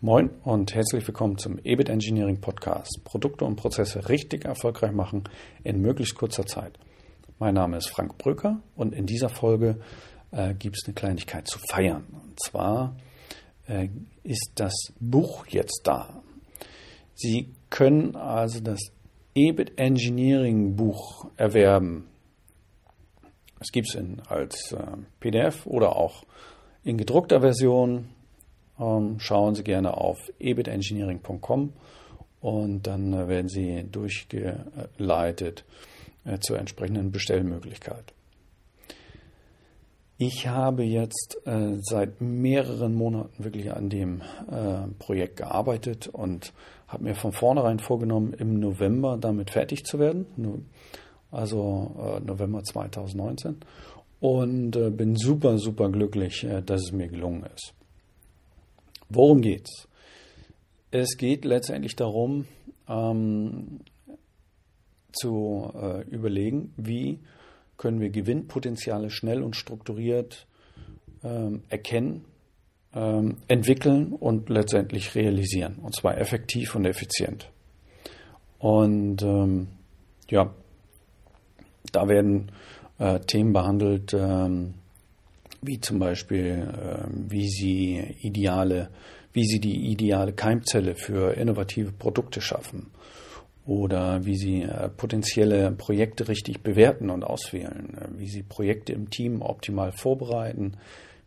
Moin 0.00 0.30
und 0.44 0.76
herzlich 0.76 1.04
willkommen 1.08 1.38
zum 1.38 1.58
EBIT 1.64 1.88
Engineering 1.88 2.40
Podcast. 2.40 3.00
Produkte 3.02 3.44
und 3.44 3.56
Prozesse 3.56 4.08
richtig 4.08 4.44
erfolgreich 4.44 4.92
machen 4.92 5.24
in 5.64 5.80
möglichst 5.80 6.14
kurzer 6.14 6.46
Zeit. 6.46 6.78
Mein 7.40 7.54
Name 7.54 7.78
ist 7.78 7.88
Frank 7.88 8.16
Bröker 8.16 8.62
und 8.76 8.94
in 8.94 9.06
dieser 9.06 9.28
Folge 9.28 9.80
äh, 10.30 10.54
gibt 10.54 10.76
es 10.76 10.86
eine 10.86 10.94
Kleinigkeit 10.94 11.48
zu 11.48 11.58
feiern. 11.68 12.06
Und 12.12 12.40
zwar 12.40 12.94
äh, 13.66 13.88
ist 14.22 14.52
das 14.54 14.72
Buch 15.00 15.46
jetzt 15.48 15.80
da. 15.82 16.22
Sie 17.16 17.56
können 17.68 18.14
also 18.14 18.60
das 18.60 18.78
EBIT 19.34 19.80
Engineering 19.80 20.76
Buch 20.76 21.26
erwerben. 21.36 22.06
Es 23.58 23.72
gibt 23.72 23.88
es 23.92 24.28
als 24.28 24.70
äh, 24.70 24.78
PDF 25.18 25.66
oder 25.66 25.96
auch 25.96 26.22
in 26.84 26.98
gedruckter 26.98 27.40
Version 27.40 28.10
schauen 28.78 29.54
Sie 29.54 29.64
gerne 29.64 29.96
auf 29.96 30.18
ebitengineering.com 30.38 31.72
und 32.40 32.86
dann 32.86 33.12
äh, 33.12 33.28
werden 33.28 33.48
Sie 33.48 33.84
durchgeleitet 33.90 35.64
äh, 36.24 36.38
zur 36.38 36.58
entsprechenden 36.58 37.10
Bestellmöglichkeit. 37.10 38.12
Ich 40.20 40.48
habe 40.48 40.82
jetzt 40.82 41.38
äh, 41.44 41.76
seit 41.80 42.20
mehreren 42.20 42.94
Monaten 42.94 43.44
wirklich 43.44 43.72
an 43.72 43.88
dem 43.88 44.22
Projekt 44.98 45.36
gearbeitet 45.36 46.08
und 46.08 46.52
habe 46.88 47.04
mir 47.04 47.14
von 47.14 47.32
vornherein 47.32 47.78
vorgenommen, 47.78 48.32
im 48.32 48.58
November 48.58 49.16
damit 49.16 49.50
fertig 49.50 49.84
zu 49.84 50.00
werden, 50.00 50.26
also 51.30 52.20
November 52.24 52.64
2019. 52.64 53.58
Und 54.18 54.72
bin 54.72 55.14
super, 55.14 55.58
super 55.58 55.88
glücklich, 55.90 56.44
dass 56.66 56.80
es 56.80 56.92
mir 56.92 57.06
gelungen 57.06 57.46
ist. 57.54 57.74
Worum 59.08 59.40
geht's? 59.40 59.88
Es 60.90 61.16
geht 61.16 61.44
letztendlich 61.44 61.96
darum, 61.96 62.46
ähm, 62.88 63.80
zu 65.12 65.72
äh, 65.74 66.02
überlegen, 66.08 66.72
wie 66.76 67.20
können 67.76 68.00
wir 68.00 68.10
Gewinnpotenziale 68.10 69.10
schnell 69.10 69.42
und 69.42 69.56
strukturiert 69.56 70.46
ähm, 71.22 71.62
erkennen, 71.68 72.24
ähm, 72.94 73.36
entwickeln 73.48 74.12
und 74.12 74.48
letztendlich 74.48 75.14
realisieren. 75.14 75.76
Und 75.76 75.94
zwar 75.94 76.18
effektiv 76.18 76.74
und 76.74 76.84
effizient. 76.84 77.50
Und 78.58 79.22
ähm, 79.22 79.68
ja, 80.28 80.52
da 81.92 82.08
werden 82.08 82.50
äh, 82.98 83.20
Themen 83.20 83.52
behandelt, 83.52 84.12
ähm, 84.14 84.74
wie 85.60 85.80
zum 85.80 85.98
Beispiel, 85.98 86.68
ähm, 86.80 87.26
wie 87.28 87.48
sie 87.48 88.16
ideale, 88.20 88.90
wie 89.32 89.44
sie 89.44 89.60
die 89.60 89.90
ideale 89.90 90.32
Keimzelle 90.32 90.94
für 90.94 91.34
innovative 91.34 91.92
Produkte 91.92 92.40
schaffen 92.40 92.90
oder 93.66 94.24
wie 94.24 94.36
sie 94.36 94.62
äh, 94.62 94.88
potenzielle 94.88 95.70
Projekte 95.72 96.28
richtig 96.28 96.62
bewerten 96.62 97.10
und 97.10 97.24
auswählen, 97.24 97.96
äh, 98.00 98.18
wie 98.18 98.28
sie 98.28 98.42
Projekte 98.42 98.92
im 98.92 99.10
Team 99.10 99.42
optimal 99.42 99.92
vorbereiten, 99.92 100.72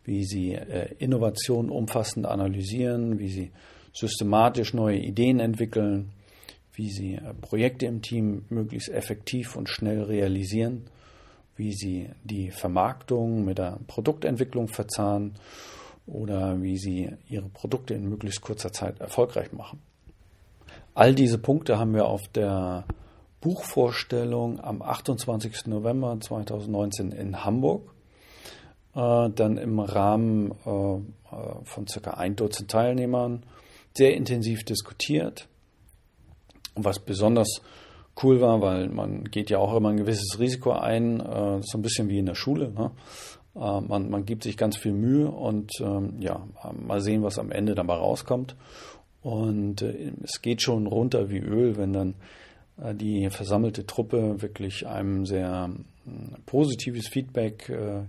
wie 0.04 0.24
sie 0.24 0.54
äh, 0.54 0.88
Innovation 0.98 1.70
umfassend 1.70 2.26
analysieren, 2.26 3.18
wie 3.18 3.28
sie 3.28 3.50
systematisch 3.92 4.72
neue 4.74 4.98
Ideen 4.98 5.38
entwickeln, 5.38 6.10
wie 6.74 6.88
sie 6.88 7.20
Projekte 7.42 7.84
im 7.84 8.00
Team 8.00 8.46
möglichst 8.48 8.88
effektiv 8.88 9.54
und 9.54 9.68
schnell 9.68 10.02
realisieren 10.02 10.84
wie 11.56 11.72
sie 11.72 12.10
die 12.24 12.50
Vermarktung 12.50 13.44
mit 13.44 13.58
der 13.58 13.78
Produktentwicklung 13.86 14.68
verzahnen 14.68 15.34
oder 16.06 16.60
wie 16.62 16.78
sie 16.78 17.10
ihre 17.28 17.48
Produkte 17.48 17.94
in 17.94 18.08
möglichst 18.08 18.40
kurzer 18.40 18.72
Zeit 18.72 19.00
erfolgreich 19.00 19.52
machen. 19.52 19.80
All 20.94 21.14
diese 21.14 21.38
Punkte 21.38 21.78
haben 21.78 21.94
wir 21.94 22.06
auf 22.06 22.22
der 22.34 22.84
Buchvorstellung 23.40 24.60
am 24.60 24.82
28. 24.82 25.66
November 25.66 26.18
2019 26.20 27.12
in 27.12 27.44
Hamburg 27.44 27.92
äh, 28.94 29.30
dann 29.30 29.56
im 29.56 29.80
Rahmen 29.80 30.52
äh, 30.64 30.94
äh, 31.34 31.64
von 31.64 31.86
circa 31.88 32.12
ein 32.12 32.36
Dutzend 32.36 32.70
Teilnehmern 32.70 33.42
sehr 33.96 34.14
intensiv 34.14 34.64
diskutiert. 34.64 35.48
Und 36.74 36.84
was 36.84 36.98
besonders 36.98 37.60
cool 38.22 38.40
war, 38.40 38.60
weil 38.60 38.88
man 38.88 39.24
geht 39.24 39.50
ja 39.50 39.58
auch 39.58 39.74
immer 39.74 39.90
ein 39.90 39.96
gewisses 39.96 40.38
Risiko 40.38 40.72
ein, 40.72 41.20
äh, 41.20 41.60
so 41.62 41.78
ein 41.78 41.82
bisschen 41.82 42.08
wie 42.08 42.18
in 42.18 42.26
der 42.26 42.34
Schule. 42.34 42.70
Ne? 42.70 42.90
Äh, 43.54 43.80
man, 43.80 44.10
man 44.10 44.24
gibt 44.24 44.42
sich 44.42 44.56
ganz 44.56 44.76
viel 44.76 44.92
Mühe 44.92 45.30
und 45.30 45.70
ähm, 45.80 46.16
ja, 46.20 46.46
mal 46.74 47.00
sehen, 47.00 47.22
was 47.22 47.38
am 47.38 47.50
Ende 47.50 47.74
dabei 47.74 47.94
rauskommt. 47.94 48.56
Und 49.22 49.82
äh, 49.82 50.12
es 50.22 50.42
geht 50.42 50.62
schon 50.62 50.86
runter 50.86 51.30
wie 51.30 51.38
Öl, 51.38 51.76
wenn 51.76 51.92
dann 51.92 52.14
äh, 52.80 52.94
die 52.94 53.28
versammelte 53.30 53.86
Truppe 53.86 54.42
wirklich 54.42 54.86
einem 54.86 55.26
sehr 55.26 55.70
äh, 56.06 56.10
positives 56.46 57.08
Feedback 57.08 57.68
äh, 57.68 58.02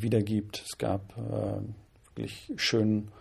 wiedergibt. 0.00 0.64
Es 0.68 0.76
gab 0.76 1.16
wirklich 1.16 2.50
schönen, 2.56 3.12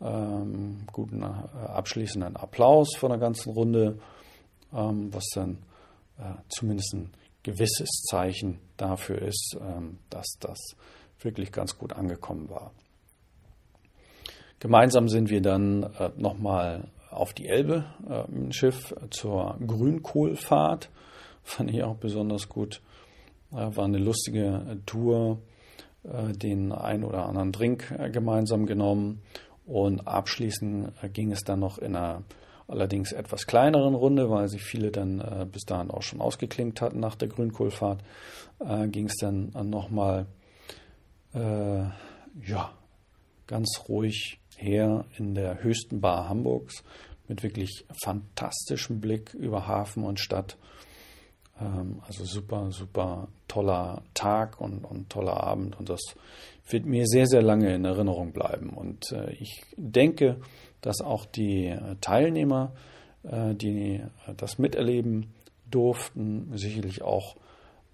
ähm, 0.00 0.76
guten 0.92 1.24
abschließenden 1.24 2.36
Applaus 2.36 2.94
von 2.94 3.10
der 3.10 3.18
ganzen 3.18 3.50
Runde 3.50 3.98
was 4.70 5.24
dann 5.34 5.58
äh, 6.18 6.34
zumindest 6.48 6.94
ein 6.94 7.10
gewisses 7.42 7.88
Zeichen 8.08 8.58
dafür 8.76 9.20
ist, 9.20 9.56
ähm, 9.60 9.98
dass 10.10 10.26
das 10.40 10.58
wirklich 11.20 11.52
ganz 11.52 11.78
gut 11.78 11.92
angekommen 11.92 12.48
war. 12.48 12.72
Gemeinsam 14.58 15.08
sind 15.08 15.28
wir 15.28 15.42
dann 15.42 15.82
äh, 15.82 16.10
nochmal 16.16 16.88
auf 17.10 17.34
die 17.34 17.46
Elbe 17.46 17.84
äh, 18.08 18.30
mit 18.30 18.54
Schiff 18.54 18.94
zur 19.10 19.58
Grünkohlfahrt. 19.64 20.90
Fand 21.42 21.70
ich 21.70 21.82
auch 21.82 21.96
besonders 21.96 22.48
gut. 22.48 22.80
War 23.50 23.84
eine 23.84 23.98
lustige 23.98 24.80
Tour, 24.86 25.38
den 26.02 26.72
ein 26.72 27.04
oder 27.04 27.26
anderen 27.26 27.52
Drink 27.52 27.94
gemeinsam 28.12 28.66
genommen 28.66 29.22
und 29.64 30.00
abschließend 30.08 30.92
ging 31.12 31.30
es 31.30 31.44
dann 31.44 31.60
noch 31.60 31.78
in 31.78 31.94
einer 31.94 32.24
allerdings 32.68 33.12
etwas 33.12 33.46
kleineren 33.46 33.94
Runde, 33.94 34.30
weil 34.30 34.48
sich 34.48 34.62
viele 34.62 34.90
dann 34.90 35.20
äh, 35.20 35.46
bis 35.50 35.64
dahin 35.64 35.90
auch 35.90 36.02
schon 36.02 36.20
ausgeklinkt 36.20 36.80
hatten 36.80 37.00
nach 37.00 37.14
der 37.14 37.28
Grünkohlfahrt, 37.28 38.02
äh, 38.60 38.88
ging 38.88 39.06
es 39.06 39.16
dann 39.20 39.52
nochmal 39.68 40.26
äh, 41.34 41.84
ja, 42.44 42.72
ganz 43.46 43.82
ruhig 43.88 44.40
her 44.56 45.04
in 45.16 45.34
der 45.34 45.62
höchsten 45.62 46.00
Bar 46.00 46.28
Hamburgs 46.28 46.82
mit 47.28 47.42
wirklich 47.42 47.84
fantastischem 48.02 49.00
Blick 49.00 49.34
über 49.34 49.66
Hafen 49.66 50.04
und 50.04 50.20
Stadt. 50.20 50.56
Ähm, 51.60 52.02
also 52.06 52.24
super, 52.24 52.70
super 52.70 53.28
toller 53.48 54.02
Tag 54.14 54.60
und, 54.60 54.84
und 54.84 55.10
toller 55.10 55.42
Abend 55.42 55.78
und 55.78 55.88
das 55.88 56.00
wird 56.68 56.84
mir 56.84 57.06
sehr, 57.06 57.26
sehr 57.26 57.42
lange 57.42 57.74
in 57.74 57.84
Erinnerung 57.84 58.32
bleiben. 58.32 58.70
Und 58.70 59.12
äh, 59.12 59.30
ich 59.34 59.62
denke, 59.76 60.40
dass 60.80 61.00
auch 61.00 61.24
die 61.24 61.66
äh, 61.66 61.96
Teilnehmer, 62.00 62.72
äh, 63.22 63.54
die 63.54 64.02
das 64.36 64.58
miterleben 64.58 65.32
durften, 65.70 66.56
sicherlich 66.56 67.02
auch 67.02 67.36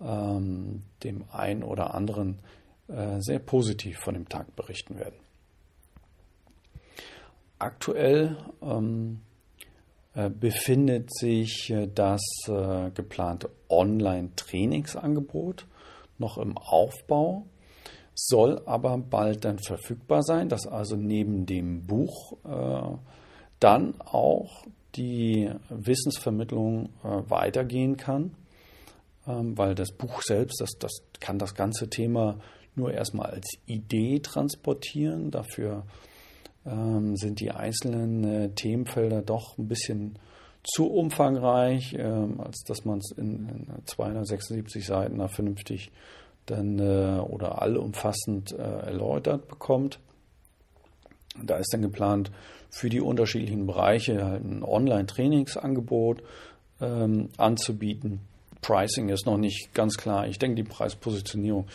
ähm, 0.00 0.82
dem 1.03 1.25
einen 1.31 1.62
oder 1.62 1.94
anderen 1.94 2.38
sehr 3.21 3.38
positiv 3.38 4.00
von 4.00 4.12
dem 4.15 4.28
Tag 4.28 4.55
berichten 4.55 4.99
werden. 4.99 5.15
Aktuell 7.59 8.37
ähm, 8.61 9.22
befindet 10.12 11.15
sich 11.15 11.72
das 11.94 12.21
geplante 12.93 13.50
Online-Trainingsangebot 13.71 15.66
noch 16.19 16.37
im 16.37 16.59
Aufbau 16.59 17.47
soll 18.15 18.61
aber 18.67 18.99
bald 18.99 19.45
dann 19.45 19.59
verfügbar 19.59 20.23
sein, 20.23 20.49
dass 20.49 20.67
also 20.67 20.97
neben 20.97 21.47
dem 21.47 21.87
Buch 21.87 22.37
äh, 22.45 22.97
dann 23.61 24.00
auch 24.00 24.64
die 24.94 25.50
Wissensvermittlung 25.70 26.91
äh, 27.03 27.31
weitergehen 27.31 27.97
kann, 27.97 28.32
ähm, 29.26 29.56
weil 29.56 29.75
das 29.75 29.93
Buch 29.93 30.23
selbst, 30.23 30.61
das, 30.61 30.73
das 30.79 30.93
kann 31.20 31.38
das 31.38 31.55
ganze 31.55 31.88
Thema 31.88 32.38
nur 32.75 32.93
erstmal 32.93 33.31
als 33.31 33.49
Idee 33.67 34.20
transportieren. 34.20 35.31
Dafür 35.31 35.85
ähm, 36.67 37.17
sind 37.17 37.41
die 37.41 37.50
einzelnen 37.50 38.25
äh, 38.25 38.50
Themenfelder 38.50 39.23
doch 39.23 39.56
ein 39.58 39.69
bisschen 39.69 40.19
zu 40.62 40.87
umfangreich, 40.87 41.94
ähm, 41.99 42.41
als 42.41 42.62
dass 42.65 42.85
man 42.85 42.99
es 42.99 43.12
in, 43.17 43.49
in 43.49 43.67
276 43.87 44.87
Seiten 44.87 45.19
da 45.19 45.29
vernünftig 45.29 45.91
dann 46.47 46.79
äh, 46.79 47.21
oder 47.21 47.62
allumfassend 47.62 48.53
äh, 48.53 48.62
erläutert 48.62 49.49
bekommt. 49.49 49.99
Da 51.43 51.56
ist 51.56 51.73
dann 51.73 51.83
geplant, 51.83 52.31
für 52.71 52.89
die 52.89 53.00
unterschiedlichen 53.00 53.67
Bereiche 53.67 54.25
halt 54.25 54.44
ein 54.44 54.62
Online-Trainingsangebot 54.62 56.23
ähm, 56.81 57.29
anzubieten. 57.37 58.21
Pricing 58.62 59.09
ist 59.09 59.27
noch 59.27 59.37
nicht 59.37 59.75
ganz 59.75 59.97
klar. 59.97 60.27
Ich 60.27 60.39
denke, 60.39 60.62
die 60.62 60.69
Preispositionierung 60.69 61.67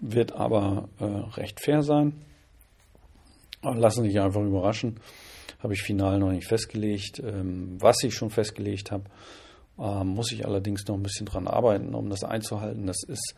wird 0.00 0.32
aber 0.32 0.88
äh, 0.98 1.04
recht 1.04 1.60
fair 1.60 1.82
sein. 1.82 2.20
Lassen 3.62 4.02
Sie 4.02 4.10
sich 4.10 4.20
einfach 4.20 4.42
überraschen. 4.42 4.98
habe 5.60 5.72
ich 5.72 5.82
final 5.82 6.18
noch 6.18 6.32
nicht 6.32 6.48
festgelegt. 6.48 7.20
Ähm, 7.20 7.76
was 7.80 8.02
ich 8.02 8.14
schon 8.14 8.30
festgelegt 8.30 8.90
habe, 8.90 9.04
äh, 9.78 10.04
muss 10.04 10.32
ich 10.32 10.44
allerdings 10.44 10.84
noch 10.88 10.96
ein 10.96 11.02
bisschen 11.02 11.26
dran 11.26 11.46
arbeiten, 11.46 11.94
um 11.94 12.10
das 12.10 12.24
einzuhalten. 12.24 12.86
Das 12.86 13.04
ist 13.06 13.36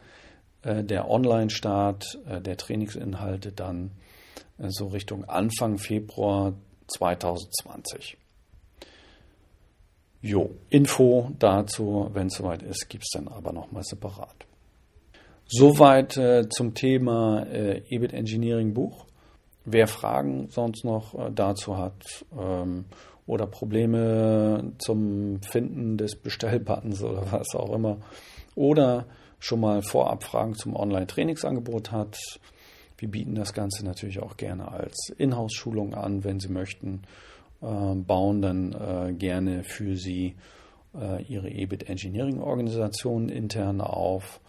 der 0.64 1.10
Online-Start 1.10 2.18
äh, 2.26 2.40
der 2.40 2.56
Trainingsinhalte 2.56 3.52
dann 3.52 3.90
äh, 4.58 4.66
so 4.68 4.88
Richtung 4.88 5.24
Anfang 5.24 5.78
Februar 5.78 6.54
2020. 6.88 8.16
Jo, 10.22 10.50
Info 10.70 11.30
dazu, 11.38 12.08
wenn 12.14 12.28
es 12.28 12.34
soweit 12.34 12.62
ist, 12.62 12.88
gibt 12.88 13.04
es 13.04 13.10
dann 13.12 13.28
aber 13.28 13.52
nochmal 13.52 13.82
separat. 13.84 14.46
Soweit 15.46 16.16
äh, 16.16 16.48
zum 16.48 16.72
Thema 16.74 17.46
äh, 17.46 17.82
EBIT 17.90 18.14
Engineering 18.14 18.72
Buch. 18.72 19.04
Wer 19.66 19.86
Fragen 19.86 20.48
sonst 20.48 20.84
noch 20.84 21.14
äh, 21.14 21.30
dazu 21.30 21.76
hat 21.76 22.24
ähm, 22.38 22.86
oder 23.26 23.46
Probleme 23.46 24.72
zum 24.78 25.40
Finden 25.42 25.96
des 25.96 26.16
Bestellbuttons 26.16 27.02
oder 27.02 27.32
was 27.32 27.54
auch 27.54 27.74
immer. 27.74 27.98
Oder 28.54 29.06
schon 29.38 29.60
mal 29.60 29.82
vorab 29.82 30.22
Fragen 30.22 30.54
zum 30.54 30.76
Online-Trainingsangebot 30.76 31.92
hat, 31.92 32.16
wir 32.98 33.10
bieten 33.10 33.34
das 33.34 33.52
Ganze 33.52 33.84
natürlich 33.84 34.20
auch 34.20 34.36
gerne 34.36 34.70
als 34.70 35.12
Inhouse-Schulung 35.18 35.94
an, 35.94 36.24
wenn 36.24 36.38
Sie 36.38 36.48
möchten, 36.48 37.02
äh, 37.60 37.94
bauen 37.94 38.40
dann 38.40 38.72
äh, 38.72 39.12
gerne 39.12 39.64
für 39.64 39.96
Sie 39.96 40.36
äh, 40.94 41.22
Ihre 41.24 41.50
EBIT 41.50 41.88
Engineering 41.88 42.40
Organisation 42.40 43.28
intern 43.28 43.80
auf, 43.80 44.40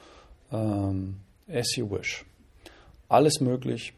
ähm, 0.52 1.18
as 1.48 1.76
you 1.76 1.90
wish. 1.90 2.26
Alles 3.10 3.40
möglich, 3.42 3.94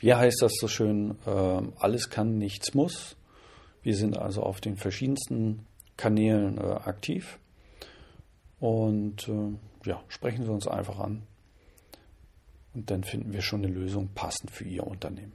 wie 0.00 0.14
heißt 0.14 0.42
das 0.42 0.52
so 0.58 0.66
schön? 0.66 1.16
Äh, 1.26 1.62
alles 1.78 2.10
kann, 2.10 2.38
nichts 2.38 2.74
muss. 2.74 3.16
Wir 3.82 3.94
sind 3.94 4.18
also 4.18 4.42
auf 4.42 4.60
den 4.60 4.76
verschiedensten 4.76 5.66
Kanälen 5.96 6.58
äh, 6.58 6.62
aktiv. 6.62 7.38
Und 8.58 9.28
äh, 9.28 9.88
ja, 9.88 10.02
sprechen 10.08 10.44
Sie 10.44 10.50
uns 10.50 10.66
einfach 10.66 10.98
an. 10.98 11.22
Und 12.74 12.90
dann 12.90 13.04
finden 13.04 13.32
wir 13.32 13.42
schon 13.42 13.64
eine 13.64 13.72
Lösung 13.72 14.08
passend 14.14 14.50
für 14.50 14.64
Ihr 14.64 14.86
Unternehmen. 14.86 15.32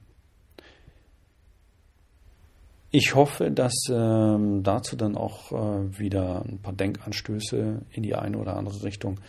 Ich 2.90 3.14
hoffe, 3.14 3.50
dass 3.50 3.74
ähm, 3.90 4.62
dazu 4.62 4.96
dann 4.96 5.16
auch 5.16 5.52
äh, 5.52 5.98
wieder 5.98 6.44
ein 6.44 6.58
paar 6.58 6.72
Denkanstöße 6.72 7.82
in 7.90 8.02
die 8.02 8.14
eine 8.14 8.38
oder 8.38 8.56
andere 8.56 8.82
Richtung 8.84 9.20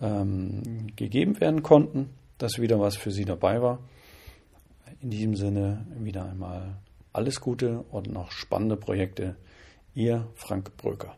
ähm, 0.00 0.88
gegeben 0.94 1.40
werden 1.40 1.62
konnten, 1.62 2.10
dass 2.38 2.58
wieder 2.58 2.78
was 2.78 2.96
für 2.96 3.10
Sie 3.10 3.24
dabei 3.24 3.62
war. 3.62 3.78
In 5.00 5.10
diesem 5.10 5.36
Sinne 5.36 5.86
wieder 5.98 6.24
einmal 6.24 6.78
alles 7.12 7.40
Gute 7.40 7.80
und 7.90 8.12
noch 8.12 8.30
spannende 8.30 8.76
Projekte. 8.76 9.36
Ihr 9.94 10.28
Frank 10.34 10.76
Bröker. 10.76 11.16